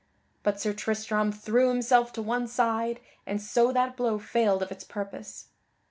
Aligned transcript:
But 0.41 0.59
Sir 0.59 0.73
Tristram 0.73 1.31
threw 1.31 1.69
himself 1.69 2.11
to 2.13 2.23
one 2.23 2.47
side 2.47 3.01
and 3.27 3.39
so 3.39 3.71
that 3.71 3.95
blow 3.95 4.17
failed 4.17 4.63
of 4.63 4.71
its 4.71 4.83
purpose. 4.83 5.49